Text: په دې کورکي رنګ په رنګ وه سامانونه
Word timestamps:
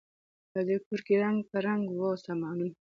په 0.51 0.59
دې 0.67 0.77
کورکي 0.85 1.15
رنګ 1.23 1.37
په 1.49 1.57
رنګ 1.65 1.83
وه 1.99 2.11
سامانونه 2.25 2.75